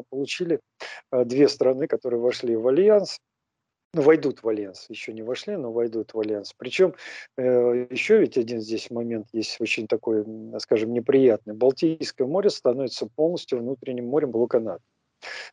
мы 0.00 0.04
получили 0.08 0.60
две 1.12 1.48
страны, 1.48 1.86
которые 1.86 2.20
вошли 2.20 2.56
в 2.56 2.66
альянс, 2.66 3.18
ну, 3.92 4.02
войдут 4.02 4.42
в 4.42 4.48
альянс, 4.48 4.86
еще 4.88 5.12
не 5.12 5.22
вошли, 5.22 5.56
но 5.56 5.72
войдут 5.72 6.14
в 6.14 6.20
альянс. 6.20 6.52
Причем 6.56 6.94
э, 7.36 7.86
еще 7.90 8.18
ведь 8.18 8.38
один 8.38 8.60
здесь 8.60 8.88
момент 8.90 9.26
есть 9.32 9.60
очень 9.60 9.88
такой, 9.88 10.24
скажем, 10.58 10.92
неприятный. 10.92 11.54
Балтийское 11.54 12.26
море 12.26 12.50
становится 12.50 13.06
полностью 13.06 13.58
внутренним 13.58 14.06
морем 14.06 14.30
блока 14.30 14.60
НАТО. 14.60 14.82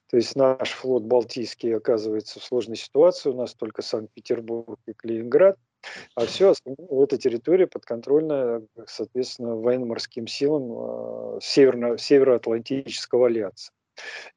То 0.09 0.17
есть 0.17 0.35
наш 0.35 0.69
флот 0.69 1.03
Балтийский 1.03 1.75
оказывается 1.75 2.39
в 2.39 2.43
сложной 2.43 2.77
ситуации, 2.77 3.29
у 3.29 3.35
нас 3.35 3.53
только 3.55 3.81
Санкт-Петербург 3.81 4.79
и 4.85 4.93
Калининград, 4.93 5.57
а 6.15 6.25
все 6.25 6.51
остальное, 6.51 7.03
эта 7.03 7.17
территория 7.17 7.65
подконтрольна, 7.65 8.61
соответственно, 8.85 9.55
военно-морским 9.55 10.27
силам 10.27 10.71
э, 10.71 11.39
Северно- 11.41 11.97
Североатлантического 11.97 13.27
альянса. 13.27 13.71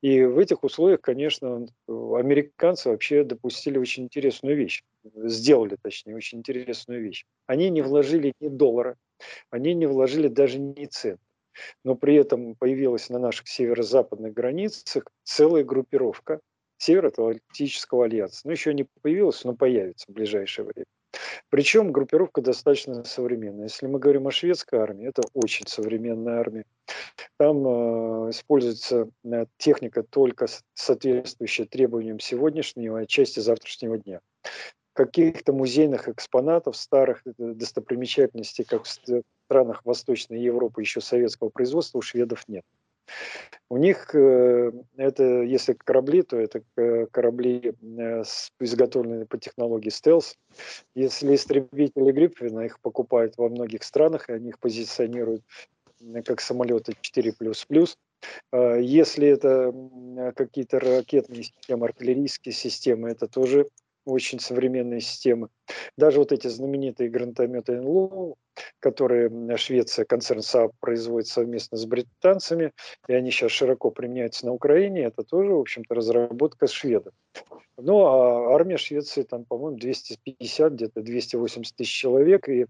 И 0.03 0.23
в 0.23 0.39
этих 0.39 0.65
условиях, 0.65 1.01
конечно, 1.01 1.67
американцы 1.89 2.89
вообще 2.89 3.25
допустили 3.25 3.79
очень 3.79 4.05
интересную 4.05 4.57
вещь, 4.57 4.83
сделали, 5.05 5.77
точнее, 5.81 6.17
очень 6.17 6.39
интересную 6.39 7.03
вещь. 7.03 7.25
Они 7.47 7.71
не 7.71 7.83
вложили 7.83 8.33
ни 8.41 8.49
доллара, 8.49 8.97
они 9.51 9.75
не 9.75 9.87
вложили 9.87 10.29
даже 10.29 10.59
ни 10.59 10.87
цент 10.87 11.21
но 11.85 11.95
при 11.95 12.15
этом 12.17 12.55
появилась 12.57 13.09
на 13.09 13.19
наших 13.19 13.49
северо-западных 13.49 14.33
границах 14.33 15.05
целая 15.25 15.65
группировка 15.65 16.41
Североатлантического 16.79 18.07
альянса. 18.07 18.41
Ну, 18.45 18.53
еще 18.53 18.73
не 18.73 18.87
появилась, 19.03 19.45
но 19.45 19.55
появится 19.55 20.07
в 20.09 20.15
ближайшее 20.15 20.67
время. 20.67 20.87
Причем 21.49 21.93
группировка 21.93 22.41
достаточно 22.41 23.05
современная. 23.05 23.65
Если 23.65 23.87
мы 23.87 23.99
говорим 23.99 24.27
о 24.27 24.31
шведской 24.31 24.79
армии, 24.79 25.09
это 25.09 25.23
очень 25.35 25.67
современная 25.67 26.39
армия. 26.39 26.65
Там 27.37 27.67
э, 27.67 28.31
используется 28.31 29.09
э, 29.25 29.47
техника 29.59 30.03
только 30.03 30.47
соответствующая 30.75 31.65
требованиям 31.65 32.21
сегодняшнего 32.21 33.03
и 33.03 33.07
части 33.07 33.41
завтрашнего 33.41 33.99
дня 33.99 34.21
каких-то 34.93 35.53
музейных 35.53 36.09
экспонатов, 36.09 36.77
старых 36.77 37.23
э, 37.27 37.33
достопримечательностей, 37.37 38.65
как 38.65 38.85
в 38.85 38.89
странах 38.89 39.83
Восточной 39.85 40.41
Европы 40.41 40.83
еще 40.83 41.01
советского 41.01 41.49
производства, 41.49 41.99
у 41.99 42.03
шведов 42.03 42.47
нет. 42.49 42.65
У 43.69 43.77
них 43.77 44.15
э, 44.15 44.73
это, 44.97 45.43
если 45.43 45.75
корабли, 45.75 46.23
то 46.23 46.37
это 46.37 46.63
э, 46.77 47.07
корабли, 47.07 47.75
изготовленные 48.59 49.27
по 49.27 49.39
технологии 49.39 49.91
стелс. 49.91 50.37
Если 50.95 51.35
истребители 51.35 52.11
Гриппина, 52.11 52.61
их 52.61 52.81
покупают 52.81 53.35
во 53.37 53.49
многих 53.49 53.85
странах, 53.85 54.29
и 54.29 54.33
они 54.33 54.49
их 54.49 54.59
позиционируют 54.59 55.43
как 56.25 56.41
самолеты 56.41 56.95
4++. 57.01 57.89
Если 58.81 59.29
это 59.29 59.73
какие-то 60.35 60.81
ракетные 60.81 61.45
системы, 61.45 61.87
артиллерийские 61.87 62.53
системы, 62.53 63.11
это 63.11 63.29
тоже 63.29 63.69
очень 64.05 64.41
современные 64.41 65.01
системы. 65.01 65.49
Даже 65.97 66.19
вот 66.19 66.33
эти 66.33 66.49
знаменитые 66.49 67.11
гранатометы 67.11 67.81
NLAW, 67.81 68.35
которые 68.81 69.57
Швеция, 69.57 70.05
концерн 70.05 70.43
Saab 70.43 70.73
производит 70.81 71.29
совместно 71.29 71.77
с 71.77 71.87
британцами, 71.87 72.73
и 73.09 73.15
они 73.15 73.31
сейчас 73.31 73.53
широко 73.53 73.91
применяются 73.91 74.47
на 74.47 74.53
Украине, 74.53 75.03
это 75.03 75.23
тоже, 75.23 75.53
в 75.53 75.61
общем-то, 75.61 75.95
разработка 75.95 76.67
шведов. 76.67 77.13
Ну, 77.77 78.05
а 78.05 78.55
армия 78.55 78.77
Швеции, 78.77 79.23
там, 79.23 79.45
по-моему, 79.45 79.79
250, 79.79 80.73
где-то 80.73 81.01
280 81.03 81.77
тысяч 81.77 81.93
человек, 81.93 82.49
и 82.49 82.67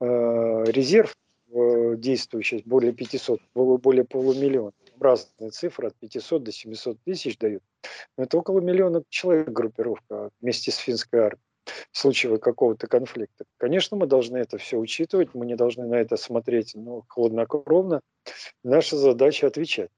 э, 0.00 0.64
резерв 0.66 1.14
э, 1.52 1.94
действующий 1.96 2.62
более 2.66 2.92
500, 2.92 3.40
более 3.54 4.04
полумиллиона 4.04 4.72
разные 5.00 5.50
цифры, 5.50 5.88
от 5.88 5.96
500 5.96 6.42
до 6.42 6.52
700 6.52 6.98
тысяч 7.02 7.38
дают. 7.38 7.62
Но 8.16 8.24
это 8.24 8.38
около 8.38 8.60
миллиона 8.60 9.02
человек 9.08 9.48
группировка 9.48 10.30
вместе 10.40 10.70
с 10.70 10.76
финской 10.76 11.20
армией 11.20 11.44
в 11.92 11.98
случае 11.98 12.38
какого-то 12.38 12.86
конфликта. 12.86 13.44
Конечно, 13.58 13.96
мы 13.96 14.06
должны 14.06 14.38
это 14.38 14.58
все 14.58 14.76
учитывать, 14.76 15.34
мы 15.34 15.46
не 15.46 15.56
должны 15.56 15.86
на 15.86 15.96
это 15.96 16.16
смотреть 16.16 16.74
ну, 16.74 17.04
хладнокровно. 17.08 18.00
Наша 18.64 18.96
задача 18.96 19.46
отвечать. 19.46 19.90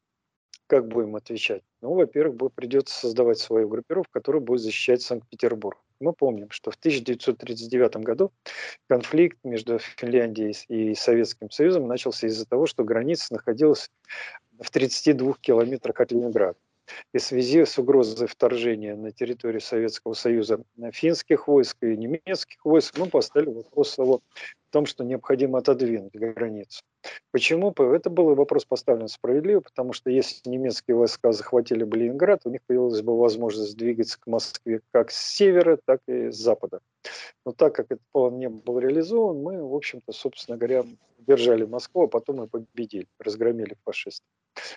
Как 0.66 0.88
будем 0.88 1.16
отвечать? 1.16 1.62
Ну, 1.82 1.94
во-первых, 1.94 2.52
придется 2.54 2.98
создавать 2.98 3.38
свою 3.38 3.68
группировку, 3.68 4.10
которая 4.12 4.40
будет 4.40 4.62
защищать 4.62 5.02
Санкт-Петербург. 5.02 5.78
Мы 6.02 6.12
помним, 6.12 6.50
что 6.50 6.72
в 6.72 6.74
1939 6.74 7.96
году 7.98 8.32
конфликт 8.88 9.38
между 9.44 9.78
Финляндией 9.78 10.56
и 10.66 10.96
Советским 10.96 11.48
Союзом 11.48 11.86
начался 11.86 12.26
из-за 12.26 12.44
того, 12.44 12.66
что 12.66 12.82
граница 12.82 13.32
находилась 13.32 13.88
в 14.58 14.68
32 14.68 15.34
километрах 15.40 16.00
от 16.00 16.10
Ленинграда. 16.10 16.58
И 17.14 17.18
в 17.18 17.22
связи 17.22 17.64
с 17.64 17.78
угрозой 17.78 18.26
вторжения 18.26 18.94
на 18.94 19.12
территорию 19.12 19.60
Советского 19.60 20.14
Союза 20.14 20.62
финских 20.92 21.48
войск 21.48 21.76
и 21.82 21.96
немецких 21.96 22.64
войск 22.64 22.98
мы 22.98 23.06
поставили 23.06 23.50
вопрос 23.50 23.98
о 23.98 24.20
том, 24.70 24.86
что 24.86 25.04
необходимо 25.04 25.58
отодвинуть 25.58 26.14
границу. 26.14 26.82
Почему? 27.30 27.72
Это 27.72 28.10
был 28.10 28.34
вопрос 28.34 28.64
поставлен 28.64 29.08
справедливо, 29.08 29.60
потому 29.60 29.92
что 29.92 30.08
если 30.10 30.48
немецкие 30.48 30.96
войска 30.96 31.32
захватили 31.32 31.84
бы 31.84 31.96
Ленинград, 31.98 32.40
у 32.44 32.50
них 32.50 32.62
появилась 32.66 33.02
бы 33.02 33.18
возможность 33.18 33.76
двигаться 33.76 34.18
к 34.18 34.26
Москве 34.26 34.80
как 34.92 35.10
с 35.10 35.16
севера, 35.16 35.78
так 35.84 36.00
и 36.06 36.30
с 36.30 36.36
запада. 36.36 36.80
Но 37.44 37.52
так 37.52 37.74
как 37.74 37.86
этот 37.86 38.04
план 38.12 38.38
не 38.38 38.48
был 38.48 38.78
реализован, 38.78 39.42
мы, 39.42 39.62
в 39.62 39.74
общем-то, 39.74 40.12
собственно 40.12 40.56
говоря, 40.56 40.84
держали 41.26 41.64
Москву, 41.64 42.04
а 42.04 42.08
потом 42.08 42.44
и 42.44 42.48
победили, 42.48 43.06
разгромили 43.18 43.76
фашистов. 43.84 44.26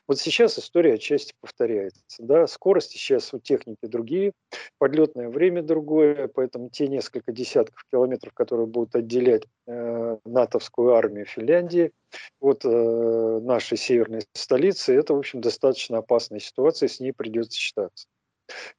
Вот 0.07 0.19
сейчас 0.19 0.57
история 0.57 0.93
отчасти 0.93 1.33
повторяется. 1.41 2.03
Да? 2.19 2.47
Скорости 2.47 2.97
сейчас 2.97 3.33
у 3.33 3.39
техники 3.39 3.79
другие, 3.83 4.31
подлетное 4.77 5.29
время 5.29 5.63
другое, 5.63 6.27
поэтому 6.27 6.69
те 6.69 6.87
несколько 6.87 7.31
десятков 7.31 7.83
километров, 7.91 8.33
которые 8.33 8.67
будут 8.67 8.95
отделять 8.95 9.43
э, 9.67 10.17
натовскую 10.25 10.93
армию 10.93 11.25
Финляндии 11.25 11.91
от 12.39 12.63
э, 12.63 13.39
нашей 13.41 13.77
северной 13.77 14.21
столицы, 14.33 14.95
это, 14.95 15.13
в 15.13 15.17
общем, 15.17 15.41
достаточно 15.41 15.97
опасная 15.97 16.39
ситуация, 16.39 16.87
с 16.87 16.99
ней 16.99 17.11
придется 17.11 17.57
считаться. 17.57 18.07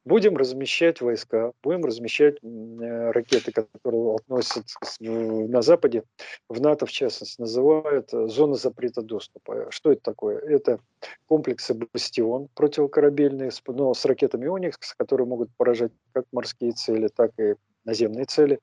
Будем 0.04 0.36
размещать 0.36 1.00
войска, 1.00 1.52
будем 1.62 1.84
размещать 1.84 2.36
э, 2.42 3.10
ракеты, 3.10 3.52
которые 3.52 4.14
относятся 4.14 4.78
на 5.00 5.62
Западе, 5.62 6.04
в 6.48 6.60
НАТО 6.60 6.86
в 6.86 6.92
частности, 6.92 7.40
называют 7.40 8.12
э, 8.12 8.28
зона 8.28 8.54
запрета 8.54 9.02
доступа. 9.02 9.66
Что 9.70 9.92
это 9.92 10.02
такое? 10.02 10.38
Это 10.38 10.78
комплексы 11.26 11.74
«Бастион» 11.74 12.48
противокорабельные, 12.54 13.50
но 13.66 13.94
с 13.94 14.04
ракетами 14.04 14.46
«Оникс», 14.46 14.94
которые 14.94 15.26
могут 15.26 15.50
поражать 15.56 15.92
как 16.12 16.24
морские 16.32 16.72
цели, 16.72 17.08
так 17.08 17.32
и 17.38 17.54
наземные 17.84 18.26
цели. 18.26 18.60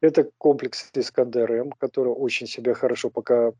Это 0.00 0.30
комплекс 0.38 0.90
«Искандер-М», 0.94 1.72
который 1.72 2.12
очень 2.12 2.46
себя 2.46 2.74
хорошо 2.74 3.10
пока 3.10 3.52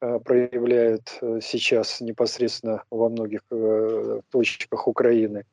проявляют 0.00 1.18
э, 1.20 1.40
сейчас 1.40 2.00
непосредственно 2.00 2.84
во 2.90 3.08
многих 3.08 3.40
э, 3.50 4.20
точках 4.30 4.86
Украины. 4.86 5.44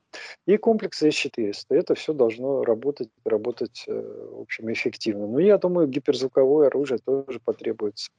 И 0.45 0.57
комплекс 0.57 1.01
С-400. 1.01 1.65
Это 1.69 1.95
все 1.95 2.13
должно 2.13 2.63
работать, 2.63 3.09
работать, 3.23 3.85
в 3.87 4.41
общем, 4.41 4.71
эффективно. 4.71 5.27
Но 5.27 5.39
я 5.39 5.57
думаю, 5.57 5.87
гиперзвуковое 5.87 6.67
оружие 6.67 6.99
тоже 6.99 7.39
потребуется. 7.39 8.11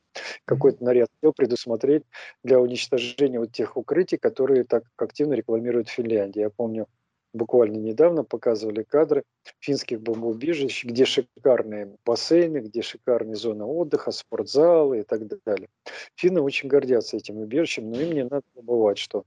Какой-то 0.47 0.83
наряд 0.83 1.09
предусмотреть 1.37 2.05
для 2.43 2.59
уничтожения 2.61 3.39
вот 3.39 3.53
тех 3.53 3.77
укрытий, 3.77 4.17
которые 4.17 4.65
так 4.65 4.85
активно 4.97 5.35
рекламирует 5.35 5.91
Финляндия. 5.91 6.43
Я 6.43 6.51
помню, 6.51 6.87
буквально 7.33 7.77
недавно 7.77 8.25
показывали 8.25 8.83
кадры 8.83 9.25
финских 9.61 10.01
бомбоубежищ, 10.01 10.85
где 10.85 11.05
шикарные 11.05 11.97
бассейны, 12.05 12.59
где 12.59 12.83
шикарные 12.83 13.37
зоны 13.37 13.65
отдыха, 13.65 14.11
спортзалы 14.11 15.01
и 15.01 15.03
так 15.03 15.27
далее. 15.45 15.69
Финны 16.17 16.41
очень 16.41 16.69
гордятся 16.69 17.17
этим 17.17 17.39
убежищем, 17.39 17.91
но 17.91 18.01
им 18.01 18.13
не 18.13 18.25
надо 18.25 18.43
забывать, 18.55 18.99
что 18.99 19.25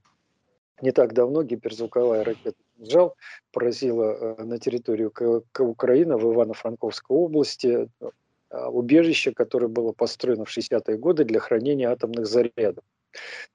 не 0.82 0.92
так 0.92 1.14
давно 1.14 1.44
гиперзвуковая 1.44 2.24
ракета 2.24 2.58
«Кинжал» 2.76 3.16
поразила 3.52 4.36
э, 4.38 4.44
на 4.44 4.60
территорию 4.60 5.12
Украины 5.58 6.18
в 6.18 6.34
Ивано-Франковской 6.34 7.16
области 7.16 7.90
э, 8.02 8.68
убежище, 8.68 9.32
которое 9.32 9.68
было 9.68 9.94
построено 9.94 10.44
в 10.44 10.56
60-е 10.56 10.98
годы 10.98 11.24
для 11.24 11.40
хранения 11.40 11.90
атомных 11.90 12.28
зарядов. 12.28 12.84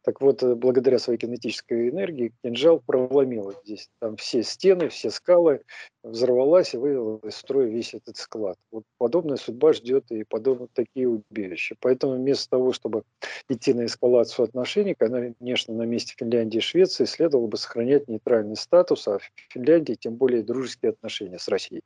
Так 0.02 0.20
вот, 0.20 0.42
э, 0.42 0.54
благодаря 0.54 0.98
своей 0.98 1.18
кинетической 1.18 1.90
энергии 1.90 2.32
кинжал 2.42 2.80
проломил 2.80 3.54
здесь. 3.64 3.88
Там 4.00 4.16
все 4.16 4.42
стены, 4.42 4.88
все 4.88 5.10
скалы, 5.10 5.62
взорвалась 6.02 6.74
и 6.74 6.78
вывела 6.78 7.20
из 7.24 7.36
строя 7.36 7.66
весь 7.66 7.94
этот 7.94 8.16
склад. 8.16 8.58
Вот 8.70 8.84
подобная 8.98 9.36
судьба 9.36 9.72
ждет 9.72 10.10
и 10.10 10.24
подобные 10.24 10.68
такие 10.72 11.08
убежища. 11.08 11.76
Поэтому 11.80 12.14
вместо 12.14 12.50
того, 12.50 12.72
чтобы 12.72 13.04
идти 13.48 13.72
на 13.74 13.86
эскалацию 13.86 14.44
отношений, 14.44 14.94
конечно, 14.94 15.74
на 15.74 15.82
месте 15.82 16.14
Финляндии 16.16 16.58
и 16.58 16.62
Швеции 16.62 17.04
следовало 17.04 17.46
бы 17.46 17.56
сохранять 17.56 18.08
нейтральный 18.08 18.56
статус, 18.56 19.06
а 19.08 19.18
в 19.18 19.30
Финляндии 19.50 19.94
тем 19.94 20.14
более 20.14 20.42
дружеские 20.42 20.90
отношения 20.90 21.38
с 21.38 21.48
Россией. 21.48 21.82